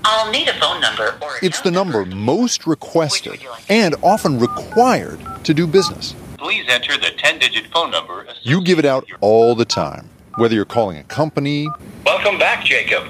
[0.04, 5.52] I'll need a phone number or It's the number most requested and often required to
[5.52, 6.14] do business.
[6.38, 8.26] please enter the 10-digit phone number.
[8.42, 11.68] You give it out all the time, whether you're calling a company
[12.06, 13.04] Welcome back, Jacob.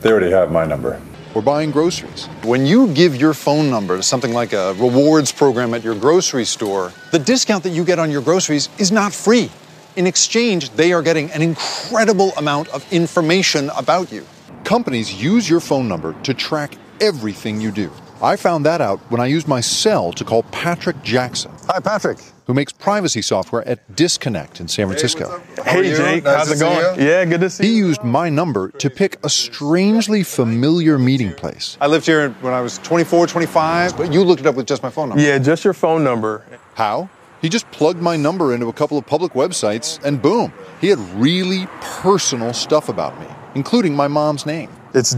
[0.00, 0.98] They already have my number.
[1.34, 2.26] Or buying groceries.
[2.42, 6.44] When you give your phone number to something like a rewards program at your grocery
[6.44, 9.50] store, the discount that you get on your groceries is not free.
[9.96, 14.26] In exchange, they are getting an incredible amount of information about you.
[14.64, 17.90] Companies use your phone number to track everything you do.
[18.22, 21.50] I found that out when I used my cell to call Patrick Jackson.
[21.66, 22.18] Hi, Patrick.
[22.46, 25.42] Who makes privacy software at Disconnect in San Francisco.
[25.64, 26.24] Hey, Jake.
[26.24, 27.00] How's it going?
[27.00, 27.72] Yeah, good to see you.
[27.72, 31.76] He used my number to pick a strangely familiar meeting place.
[31.80, 33.96] I lived here when I was 24, 25.
[33.96, 35.24] But you looked it up with just my phone number.
[35.24, 36.44] Yeah, just your phone number.
[36.74, 37.08] How?
[37.40, 41.00] He just plugged my number into a couple of public websites, and boom, he had
[41.20, 44.70] really personal stuff about me, including my mom's name.
[44.94, 45.16] It's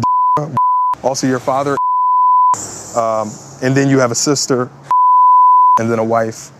[1.02, 1.76] also your father,
[2.96, 3.30] um,
[3.62, 4.70] and then you have a sister,
[5.78, 6.50] and then a wife.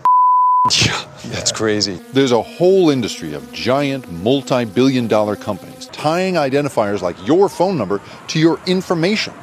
[0.85, 1.95] Yeah, That's crazy.
[2.13, 7.77] There's a whole industry of giant, multi billion dollar companies tying identifiers like your phone
[7.77, 9.33] number to your information.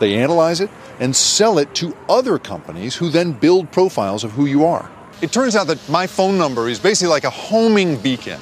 [0.00, 4.46] They analyze it and sell it to other companies who then build profiles of who
[4.46, 4.90] you are.
[5.22, 8.40] It turns out that my phone number is basically like a homing beacon.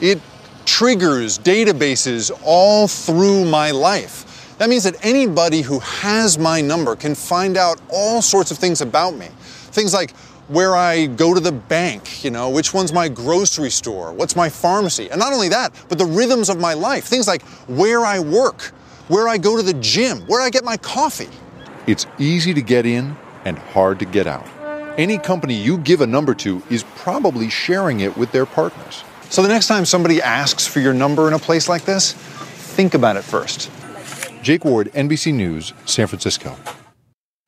[0.00, 0.20] It
[0.66, 4.23] triggers databases all through my life.
[4.58, 8.80] That means that anybody who has my number can find out all sorts of things
[8.80, 9.26] about me.
[9.72, 10.12] Things like
[10.48, 14.48] where I go to the bank, you know, which one's my grocery store, what's my
[14.48, 15.10] pharmacy.
[15.10, 17.04] And not only that, but the rhythms of my life.
[17.04, 18.62] Things like where I work,
[19.08, 21.30] where I go to the gym, where I get my coffee.
[21.86, 24.46] It's easy to get in and hard to get out.
[24.96, 29.02] Any company you give a number to is probably sharing it with their partners.
[29.30, 32.94] So the next time somebody asks for your number in a place like this, think
[32.94, 33.70] about it first.
[34.44, 36.54] Jake Ward, NBC News, San Francisco.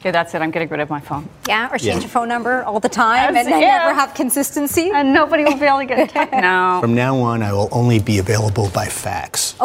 [0.00, 0.40] Okay, that's it.
[0.40, 1.28] I'm getting rid of my phone.
[1.46, 1.98] Yeah, or change Yeah.
[2.00, 3.78] your phone number all the time That's- and, and yeah.
[3.84, 4.90] never have consistency.
[4.94, 6.30] And nobody will be able to get in touch.
[6.40, 6.78] No.
[6.80, 9.54] From now on, I will only be available by fax.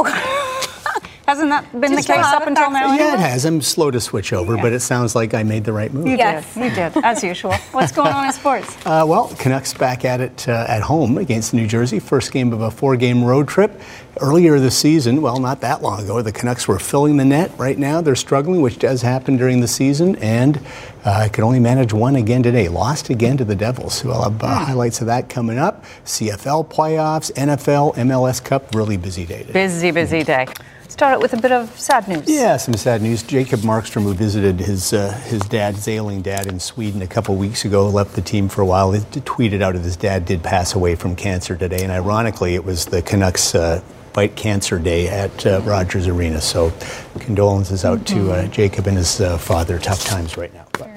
[1.31, 2.93] Hasn't that been Just the case up until now?
[2.93, 3.45] Yeah, it has.
[3.45, 6.05] I'm slow to switch over, but it sounds like I made the right move.
[6.05, 6.43] You did.
[6.57, 7.53] You did, as usual.
[7.71, 8.77] What's going on in sports?
[8.91, 11.99] Uh, well, Canucks back at it uh, at home against New Jersey.
[11.99, 13.79] First game of a four-game road trip.
[14.19, 17.51] Earlier this season, well, not that long ago, the Canucks were filling the net.
[17.57, 20.59] Right now, they're struggling, which does happen during the season, and
[21.05, 22.67] uh, could only manage one again today.
[22.67, 24.03] Lost again to the Devils.
[24.03, 25.85] We'll have uh, highlights of that coming up.
[26.03, 28.75] CFL playoffs, NFL, MLS Cup.
[28.75, 29.53] Really busy day today.
[29.53, 30.47] Busy, busy day.
[30.91, 32.25] Start it with a bit of sad news.
[32.27, 33.23] Yeah, some sad news.
[33.23, 37.33] Jacob Markstrom, who visited his uh, his dad, his ailing dad, in Sweden a couple
[37.37, 38.91] weeks ago, left the team for a while.
[38.91, 42.65] He tweeted out that his dad did pass away from cancer today, and ironically, it
[42.65, 43.55] was the Canucks.
[43.55, 46.41] Uh, Fight Cancer Day at uh, Rogers Arena.
[46.41, 46.73] So,
[47.19, 49.79] condolences out to uh, Jacob and his uh, father.
[49.79, 50.65] Tough times right now.
[50.73, 50.89] But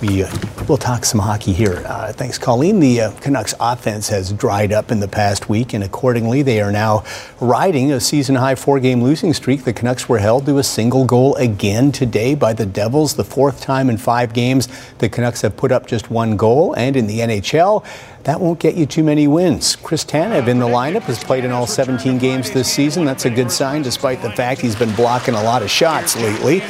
[0.00, 0.32] we uh,
[0.68, 1.82] will talk some hockey here.
[1.86, 2.80] Uh, thanks, Colleen.
[2.80, 6.70] The uh, Canucks offense has dried up in the past week, and accordingly, they are
[6.70, 7.04] now
[7.40, 9.64] riding a season high four game losing streak.
[9.64, 13.60] The Canucks were held to a single goal again today by the Devils, the fourth
[13.60, 16.74] time in five games the Canucks have put up just one goal.
[16.74, 17.84] And in the NHL,
[18.28, 19.74] that won't get you too many wins.
[19.74, 23.06] Chris Tanev in the lineup has played in all 17 games this season.
[23.06, 26.60] That's a good sign, despite the fact he's been blocking a lot of shots lately.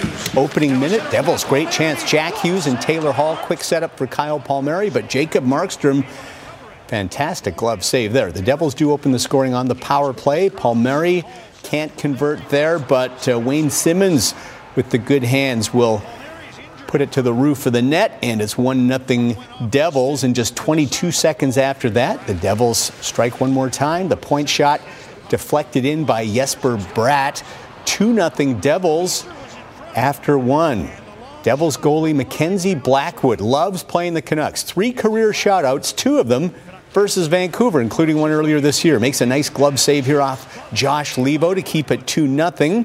[0.41, 2.09] Opening minute, Devils, great chance.
[2.09, 6.07] Jack Hughes and Taylor Hall, quick setup for Kyle Palmieri, but Jacob Markstrom.
[6.87, 8.31] Fantastic glove save there.
[8.31, 10.51] The Devils do open the scoring on the power play.
[10.51, 11.25] Palmieri
[11.65, 14.33] can't convert there, but uh, Wayne Simmonds
[14.77, 16.05] with the good hands will
[16.89, 19.37] put it to the roof of the net, and it's 1 0
[19.69, 20.25] Devils.
[20.25, 24.09] And just 22 seconds after that, the Devils strike one more time.
[24.09, 24.81] The point shot
[25.29, 27.45] deflected in by Jesper Bratt.
[27.85, 29.25] 2 0 Devils
[29.95, 30.91] after one.
[31.43, 34.63] Devils goalie Mackenzie Blackwood loves playing the Canucks.
[34.63, 36.53] Three career shutouts, two of them
[36.91, 38.99] versus Vancouver, including one earlier this year.
[38.99, 42.85] Makes a nice glove save here off Josh Leivo to keep it 2 0.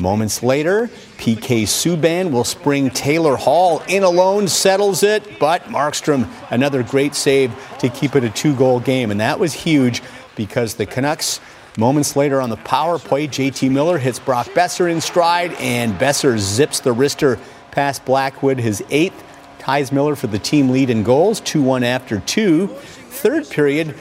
[0.00, 6.82] Moments later, PK Subban will spring Taylor Hall in alone, settles it, but Markstrom, another
[6.82, 9.10] great save to keep it a two goal game.
[9.10, 10.02] And that was huge
[10.36, 11.38] because the Canucks,
[11.76, 16.38] moments later on the power play, JT Miller hits Brock Boeser in stride, and Boeser
[16.38, 17.38] zips the wrister
[17.70, 19.22] past Blackwood, his eighth,
[19.58, 22.68] ties Miller for the team lead in goals, 2 1 after two.
[22.68, 23.94] Third period,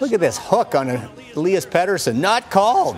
[0.00, 2.96] look at this hook on Elias Pettersson, not called.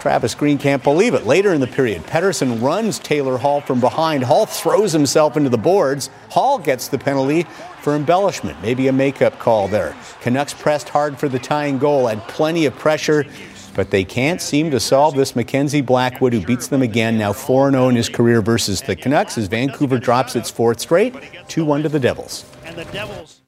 [0.00, 1.26] Travis Green can't believe it.
[1.26, 4.22] Later in the period, Pedersen runs Taylor Hall from behind.
[4.22, 6.10] Hall throws himself into the boards.
[6.30, 7.46] Hall gets the penalty
[7.82, 8.60] for embellishment.
[8.62, 9.96] Maybe a makeup call there.
[10.20, 13.24] Canucks pressed hard for the tying goal, had plenty of pressure,
[13.74, 17.70] but they can't seem to solve this Mackenzie Blackwood, who beats them again, now 4
[17.70, 21.14] 0 in his career versus the Canucks, as Vancouver drops its fourth straight,
[21.48, 22.44] 2 1 to the Devils.
[22.74, 23.40] The Devils.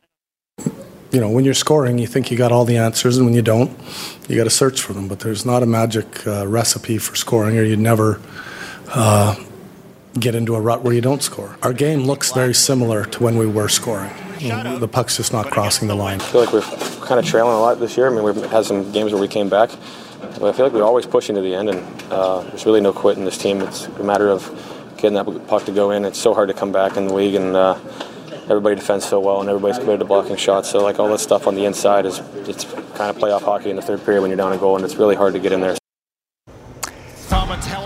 [1.12, 3.42] You know, when you're scoring, you think you got all the answers, and when you
[3.42, 3.76] don't,
[4.28, 5.08] you got to search for them.
[5.08, 8.20] But there's not a magic uh, recipe for scoring, or you'd never
[8.88, 9.34] uh,
[10.18, 11.56] get into a rut where you don't score.
[11.62, 14.12] Our game looks very similar to when we were scoring.
[14.40, 16.20] The puck's just not crossing the line.
[16.20, 18.10] I feel like we're kind of trailing a lot this year.
[18.10, 19.70] I mean, we've had some games where we came back,
[20.20, 22.92] but I feel like we're always pushing to the end, and uh, there's really no
[22.92, 23.60] quit in this team.
[23.60, 24.48] It's a matter of
[24.96, 26.04] getting that puck to go in.
[26.04, 27.78] It's so hard to come back in the league, and uh,
[28.50, 30.68] everybody defends so well, and everybody's committed to blocking shots.
[30.68, 33.76] So like all that stuff on the inside is it's kind of playoff hockey in
[33.76, 35.60] the third period when you're down a goal, and it's really hard to get in
[35.60, 35.76] there.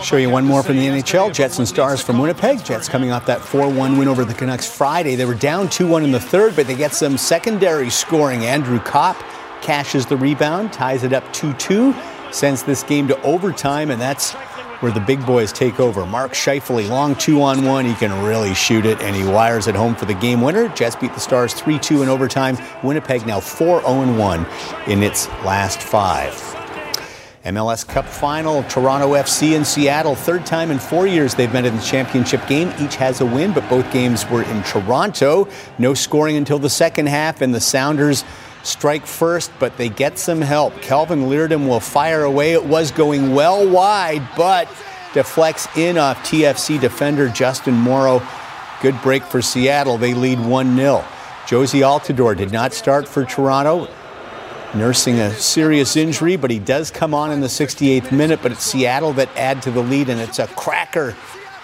[0.03, 1.33] Show you one more from the NHL.
[1.33, 2.65] Jets and Stars from Winnipeg.
[2.65, 5.15] Jets coming off that 4 1 win over the Canucks Friday.
[5.15, 8.45] They were down 2 1 in the third, but they get some secondary scoring.
[8.45, 9.17] Andrew Copp
[9.63, 11.95] cashes the rebound, ties it up 2 2,
[12.33, 14.35] sends this game to overtime, and that's
[14.85, 16.05] where the big boys take over.
[16.05, 17.87] Mark Scheifele, long two on one.
[17.87, 20.69] He can really shoot it, and he wires it home for the game winner.
[20.69, 22.59] Jets beat the Stars 3 2 in overtime.
[22.83, 24.47] Winnipeg now 4 0 1
[24.87, 26.35] in its last five.
[27.47, 30.15] MLS Cup final, Toronto FC and Seattle.
[30.15, 32.71] Third time in four years they've met in the championship game.
[32.79, 35.49] Each has a win, but both games were in Toronto.
[35.79, 38.23] No scoring until the second half, and the Sounders
[38.65, 40.81] strike first, but they get some help.
[40.83, 42.53] Kelvin Leerdam will fire away.
[42.53, 44.69] It was going well wide, but
[45.13, 48.23] deflects in off TFC defender Justin Morrow.
[48.83, 49.99] Good break for Seattle.
[49.99, 51.05] They lead 1 0.
[51.47, 53.89] Jozy Altidore did not start for Toronto
[54.75, 58.41] nursing a serious injury, but he does come on in the 68th minute.
[58.43, 61.17] But it's Seattle that add to the lead, and it's a cracker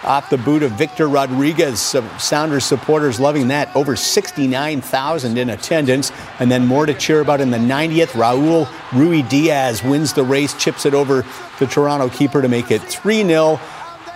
[0.03, 1.79] off the boot of Victor Rodriguez.
[2.19, 3.73] Sounders supporters loving that.
[3.75, 6.11] Over 69,000 in attendance.
[6.39, 8.11] And then more to cheer about in the 90th.
[8.11, 11.25] Raul Ruidiaz wins the race, chips it over
[11.59, 13.59] the Toronto keeper to make it 3 0.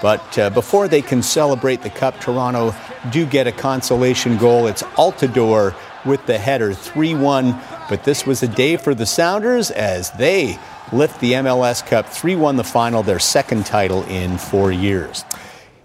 [0.01, 2.75] But uh, before they can celebrate the cup, Toronto
[3.11, 4.67] do get a consolation goal.
[4.67, 5.73] It's Altidore
[6.05, 7.59] with the header 3 1.
[7.89, 10.59] But this was a day for the Sounders as they
[10.91, 15.23] lift the MLS Cup 3 1 the final, their second title in four years.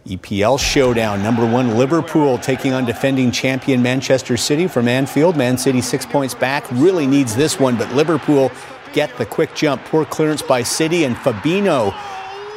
[0.07, 1.23] EPL showdown.
[1.23, 5.37] Number one, Liverpool taking on defending champion Manchester City from Anfield.
[5.37, 6.65] Man City six points back.
[6.73, 8.51] Really needs this one, but Liverpool
[8.93, 9.85] get the quick jump.
[9.85, 11.95] Poor clearance by City, and Fabinho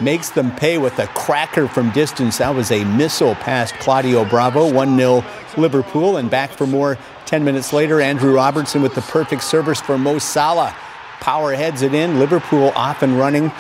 [0.01, 2.37] makes them pay with a cracker from distance.
[2.37, 4.71] That was a missile past Claudio Bravo.
[4.71, 5.23] 1 0
[5.57, 7.99] Liverpool, and back for more 10 minutes later.
[7.99, 10.75] Andrew Robertson with the perfect service for Mo Salah.
[11.19, 12.19] Power heads it in.
[12.19, 13.51] Liverpool off and running.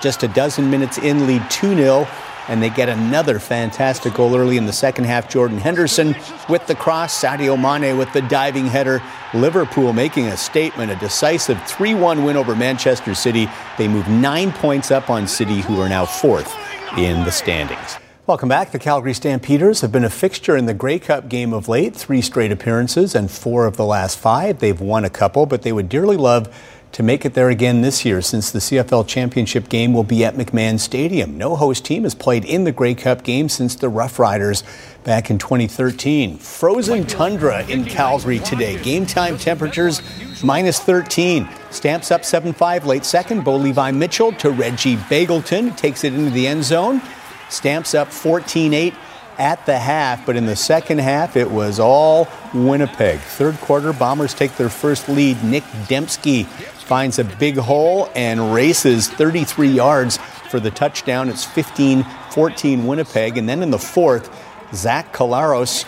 [0.00, 2.08] Just a dozen minutes in, lead 2 0
[2.48, 5.28] and they get another fantastic goal early in the second half.
[5.28, 6.14] Jordan Henderson
[6.48, 9.02] with the cross, Sadio Mane with the diving header.
[9.34, 13.48] Liverpool making a statement, a decisive 3 1 win over Manchester City.
[13.78, 16.54] They move nine points up on City, who are now fourth
[16.96, 17.96] in the standings.
[18.26, 18.72] Welcome back.
[18.72, 22.20] The Calgary Stampeders have been a fixture in the Grey Cup game of late, three
[22.20, 24.58] straight appearances and four of the last five.
[24.58, 26.52] They've won a couple, but they would dearly love
[26.92, 30.34] to make it there again this year since the CFL championship game will be at
[30.34, 31.36] McMahon Stadium.
[31.36, 34.64] No host team has played in the Grey Cup game since the Rough Riders
[35.04, 36.38] back in 2013.
[36.38, 38.82] Frozen tundra in Calgary today.
[38.82, 40.00] Game time temperatures
[40.42, 41.48] minus 13.
[41.70, 43.44] Stamps up 7 5 late second.
[43.44, 47.02] Bo Levi Mitchell to Reggie Begelton takes it into the end zone.
[47.50, 48.94] Stamps up 14 8
[49.38, 53.18] at the half, but in the second half, it was all Winnipeg.
[53.20, 55.42] Third quarter, Bombers take their first lead.
[55.44, 56.46] Nick Demski
[56.86, 60.18] finds a big hole and races 33 yards
[60.50, 61.28] for the touchdown.
[61.28, 63.38] It's 15 14 Winnipeg.
[63.38, 64.30] And then in the fourth,
[64.72, 65.84] Zach Collaros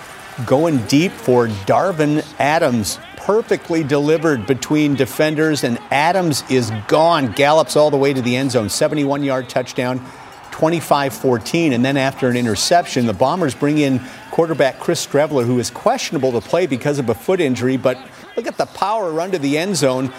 [0.47, 2.99] going deep for Darvin Adams.
[3.17, 7.33] Perfectly delivered between defenders, and Adams is gone.
[7.33, 8.69] Gallops all the way to the end zone.
[8.69, 10.05] 71 yard touchdown.
[10.51, 11.73] 25 14.
[11.73, 14.01] And then after an interception, the Bombers bring in
[14.33, 17.77] quarterback Chris Streveler, who is questionable to play because of a foot injury.
[17.77, 17.99] But
[18.37, 20.13] look at the power run to the end zone.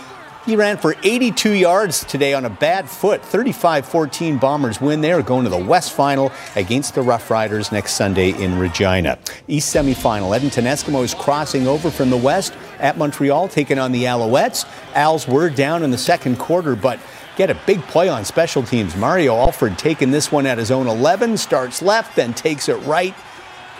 [0.49, 3.23] He ran for 82 yards today on a bad foot.
[3.23, 4.99] 35 14 Bombers win.
[4.99, 9.19] They are going to the West Final against the Rough Riders next Sunday in Regina.
[9.47, 10.35] East semifinal.
[10.35, 14.67] Edmonton Eskimos crossing over from the West at Montreal, taking on the Alouettes.
[14.95, 16.99] Als were down in the second quarter, but
[17.35, 18.95] get a big play on special teams.
[18.95, 23.13] Mario Alford taking this one at his own 11, starts left, then takes it right.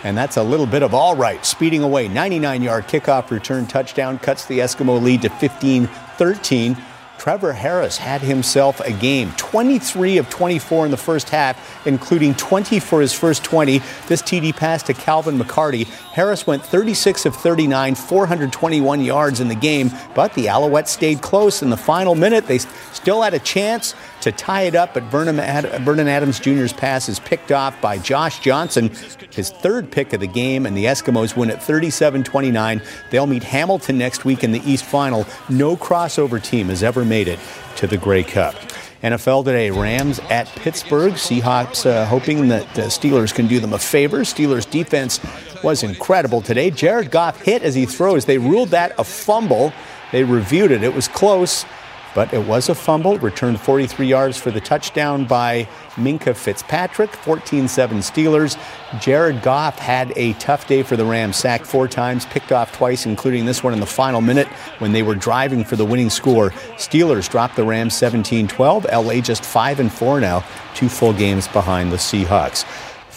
[0.04, 1.44] And that's a little bit of all right.
[1.44, 5.88] Speeding away, 99 yard kickoff return touchdown cuts the Eskimo lead to 15
[6.20, 6.76] 13.
[7.16, 12.78] Trevor Harris had himself a game 23 of 24 in the first half, including 20
[12.78, 13.78] for his first 20.
[14.06, 15.86] This TD pass to Calvin McCarty.
[16.12, 21.62] Harris went 36 of 39, 421 yards in the game, but the Alouettes stayed close
[21.62, 22.46] in the final minute.
[22.46, 22.58] They
[23.00, 27.08] still had a chance to tie it up, but Vernon, Ad- Vernon Adams Jr.'s pass
[27.08, 28.90] is picked off by Josh Johnson,
[29.30, 32.82] his third pick of the game, and the Eskimos win at 37 29.
[33.10, 35.26] They'll meet Hamilton next week in the East Final.
[35.48, 37.38] No crossover team has ever made it
[37.76, 38.54] to the Grey Cup.
[39.02, 41.14] NFL today, Rams at Pittsburgh.
[41.14, 44.18] Seahawks uh, hoping that the Steelers can do them a favor.
[44.20, 45.20] Steelers defense
[45.64, 46.70] was incredible today.
[46.70, 48.26] Jared Goff hit as he throws.
[48.26, 49.72] They ruled that a fumble.
[50.12, 50.82] They reviewed it.
[50.82, 51.64] It was close.
[52.14, 57.68] But it was a fumble, returned 43 yards for the touchdown by Minkah Fitzpatrick, 14
[57.68, 58.58] 7 Steelers.
[59.00, 63.06] Jared Goff had a tough day for the Rams, sacked four times, picked off twice,
[63.06, 64.48] including this one in the final minute
[64.78, 66.50] when they were driving for the winning score.
[66.76, 68.86] Steelers dropped the Rams 17 12.
[68.92, 70.44] LA just 5 and 4 now,
[70.74, 72.64] two full games behind the Seahawks.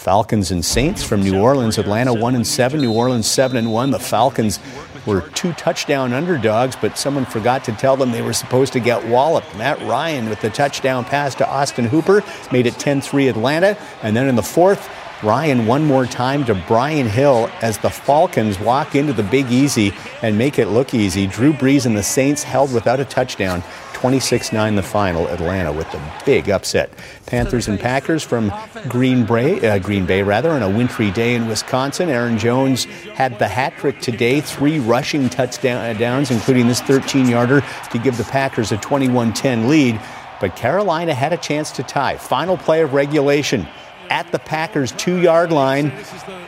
[0.04, 1.78] Falcons and Saints from New Orleans.
[1.78, 3.90] Atlanta 1 and 7, New Orleans 7 and 1.
[3.90, 4.58] The Falcons
[5.06, 9.06] were two touchdown underdogs, but someone forgot to tell them they were supposed to get
[9.06, 9.54] walloped.
[9.56, 13.76] Matt Ryan with the touchdown pass to Austin Hooper made it 10 3 Atlanta.
[14.02, 14.88] And then in the fourth,
[15.22, 19.94] Ryan one more time to Brian Hill as the Falcons walk into the Big Easy
[20.22, 21.26] and make it look easy.
[21.26, 23.62] Drew Brees and the Saints held without a touchdown.
[24.04, 26.90] 26 9 the final, Atlanta with the big upset.
[27.24, 28.52] Panthers and Packers from
[28.86, 32.10] Green Bay, uh, Green Bay rather, on a wintry day in Wisconsin.
[32.10, 37.98] Aaron Jones had the hat trick today, three rushing touchdowns, including this 13 yarder to
[37.98, 39.98] give the Packers a 21 10 lead.
[40.38, 42.18] But Carolina had a chance to tie.
[42.18, 43.66] Final play of regulation
[44.10, 45.90] at the Packers' two yard line,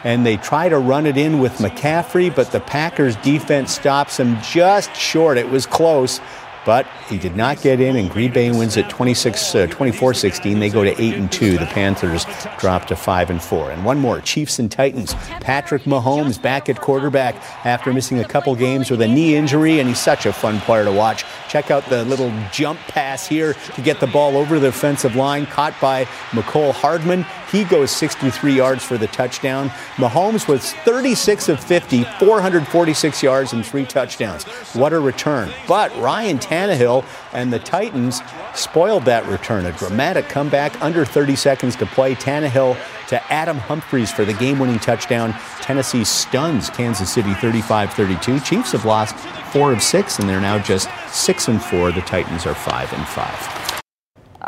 [0.04, 4.36] and they try to run it in with McCaffrey, but the Packers' defense stops him
[4.42, 5.38] just short.
[5.38, 6.20] It was close
[6.66, 10.58] but he did not get in, and Green Bay wins at 26, uh, 24-16.
[10.58, 11.58] They go to 8 and 2.
[11.58, 12.26] The Panthers
[12.58, 13.70] drop to 5 and 4.
[13.70, 15.14] And one more, Chiefs and Titans.
[15.40, 19.88] Patrick Mahomes back at quarterback after missing a couple games with a knee injury, and
[19.88, 21.24] he's such a fun player to watch.
[21.48, 25.46] Check out the little jump pass here to get the ball over the offensive line,
[25.46, 27.24] caught by Mecole Hardman.
[27.52, 29.68] He goes 63 yards for the touchdown.
[29.96, 34.42] Mahomes was 36 of 50, 446 yards and three touchdowns.
[34.74, 35.50] What a return.
[35.68, 38.20] But Ryan Tannehill and the Titans
[38.54, 39.66] spoiled that return.
[39.66, 42.14] A dramatic comeback under 30 seconds to play.
[42.14, 42.76] Tannehill
[43.08, 45.34] to Adam Humphries for the game winning touchdown.
[45.60, 48.40] Tennessee stuns Kansas City 35 32.
[48.40, 49.14] Chiefs have lost
[49.52, 51.92] four of six, and they're now just six and four.
[51.92, 53.66] The Titans are five and five.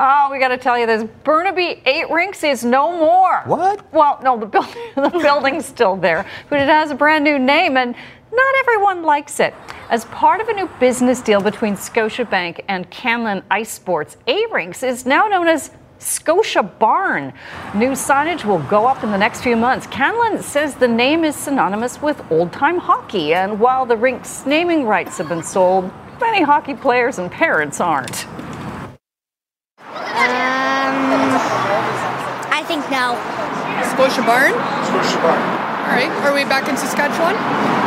[0.00, 1.02] Oh, we got to tell you this.
[1.24, 3.42] Burnaby 8 Rinks is no more.
[3.46, 3.92] What?
[3.92, 7.76] Well, no, the, building, the building's still there, but it has a brand new name,
[7.76, 7.96] and
[8.32, 9.54] not everyone likes it.
[9.90, 15.06] As part of a new business deal between Scotiabank and Canlan Ice Sports, A-Rinks is
[15.06, 17.32] now known as Scotia Barn.
[17.74, 19.86] New signage will go up in the next few months.
[19.86, 24.84] Canlan says the name is synonymous with old time hockey, and while the rink's naming
[24.84, 28.26] rights have been sold, many hockey players and parents aren't.
[29.78, 31.34] Um,
[32.50, 33.16] I think no.
[33.90, 34.52] Scotia Barn?
[34.86, 35.40] Scotia Barn.
[35.88, 36.10] All right.
[36.24, 37.77] Are we back in Saskatchewan?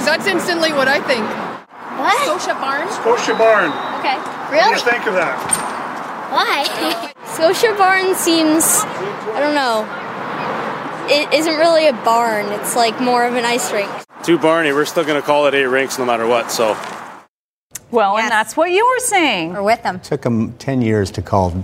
[0.00, 1.26] Because that's instantly what I think.
[2.00, 2.16] What?
[2.24, 2.90] Scotia Barn?
[2.90, 3.68] Scotia Barn.
[4.00, 4.16] Okay.
[4.16, 4.70] What do Really?
[4.72, 5.36] you think of that?
[6.32, 7.12] Why?
[7.26, 9.84] Scotia Barn seems, I don't know.
[11.14, 12.46] It isn't really a barn.
[12.46, 13.90] It's like more of an ice rink.
[14.22, 16.50] Too Barney, we're still going to call it eight rinks no matter what.
[16.50, 16.78] So
[17.90, 19.52] Well, and that's what you were saying.
[19.52, 20.00] We're with them.
[20.00, 21.62] took them 10 years to call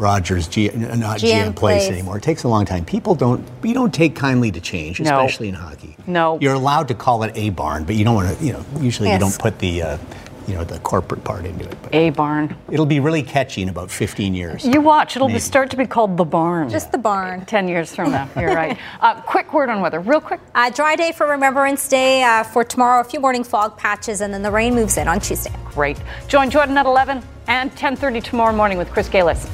[0.00, 1.90] Rogers G, not GM, GM Place Place.
[1.90, 2.18] anymore.
[2.18, 2.84] It takes a long time.
[2.84, 5.18] People don't we don't take kindly to change, No.
[5.24, 5.96] especially in hockey.
[6.06, 6.38] No.
[6.40, 9.08] You're allowed to call it a barn, but you don't want to, you know, usually
[9.08, 9.20] Yes.
[9.20, 9.98] you don't put the uh,
[10.46, 11.76] you know, the corporate part into it.
[11.82, 12.54] But A barn.
[12.70, 14.64] it'll be really catchy in about 15 years.
[14.64, 16.70] You watch, it'll be start to be called the barn.
[16.70, 17.44] Just the barn.
[17.46, 18.28] 10 years from now.
[18.38, 18.78] You're right.
[19.00, 20.38] Uh, quick word on weather, real quick.
[20.54, 22.22] Uh, dry day for Remembrance Day.
[22.22, 25.18] Uh, for tomorrow, a few morning fog patches, and then the rain moves in on
[25.18, 25.50] Tuesday.
[25.74, 25.98] Great.
[26.28, 29.48] Join Jordan at 11 and 10:30 tomorrow morning with Chris Gailus.